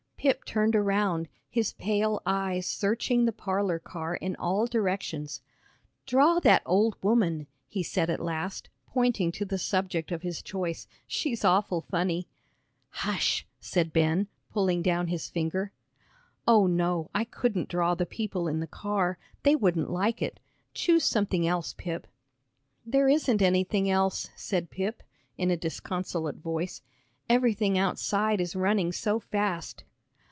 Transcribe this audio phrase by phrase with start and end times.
[0.23, 5.41] Pip turned around, his pale eyes searching the parlor car in all directions.
[6.05, 10.85] "Draw that old woman," he said at last, pointing to the subject of his choice;
[11.07, 12.27] "she's awful funny."
[12.89, 15.71] "Hush!" said Ben, pulling down his finger.
[16.47, 20.39] "Oh, no, I couldn't draw the people in the car; they wouldn't like it.
[20.75, 22.05] Choose something else, Pip."
[22.85, 25.01] "There isn't anything else," said Pip,
[25.39, 26.83] in a disconsolate voice.
[27.27, 29.83] "Everything outside is running so fast."